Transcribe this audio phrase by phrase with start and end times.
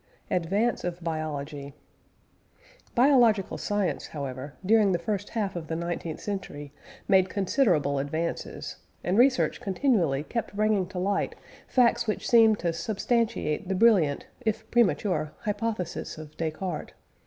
[0.31, 1.75] ADVANCE OF BIOLOGY.
[2.95, 6.73] Biological science, however, during the first half of the nineteenth century
[7.07, 11.35] made considerable advances, and research continually kept bringing to light
[11.67, 16.95] facts which seemed to substantiate the brilliant, if premature, hypothesis of Descartes.